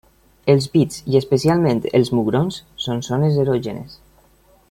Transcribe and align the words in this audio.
Els 0.53 0.67
pits, 0.75 1.01
i 1.15 1.17
especialment 1.19 1.83
els 2.01 2.11
mugrons, 2.19 2.59
són 2.87 3.05
zones 3.09 3.39
erògenes. 3.45 3.99